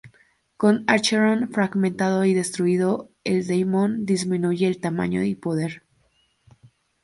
[0.57, 5.83] Con Acheron fragmentado y destruido, el Daemon disminuye en tamaño y poder.